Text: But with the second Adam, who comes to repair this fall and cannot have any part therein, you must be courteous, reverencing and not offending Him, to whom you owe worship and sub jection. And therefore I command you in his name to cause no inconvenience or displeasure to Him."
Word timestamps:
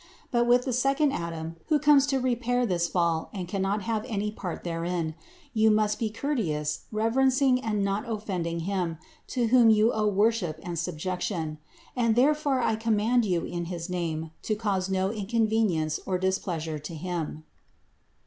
But 0.31 0.47
with 0.47 0.65
the 0.65 0.73
second 0.73 1.11
Adam, 1.11 1.57
who 1.67 1.77
comes 1.77 2.07
to 2.07 2.19
repair 2.19 2.65
this 2.65 2.87
fall 2.87 3.29
and 3.33 3.47
cannot 3.47 3.83
have 3.83 4.03
any 4.07 4.31
part 4.31 4.63
therein, 4.63 5.13
you 5.53 5.69
must 5.69 5.99
be 5.99 6.09
courteous, 6.09 6.85
reverencing 6.91 7.59
and 7.63 7.83
not 7.83 8.09
offending 8.09 8.61
Him, 8.61 8.97
to 9.27 9.49
whom 9.49 9.69
you 9.69 9.93
owe 9.93 10.07
worship 10.07 10.59
and 10.63 10.79
sub 10.79 10.97
jection. 10.97 11.59
And 11.95 12.15
therefore 12.15 12.61
I 12.63 12.77
command 12.77 13.25
you 13.25 13.45
in 13.45 13.65
his 13.65 13.91
name 13.91 14.31
to 14.41 14.55
cause 14.55 14.89
no 14.89 15.11
inconvenience 15.11 15.99
or 16.07 16.17
displeasure 16.17 16.79
to 16.79 16.95
Him." 16.95 17.43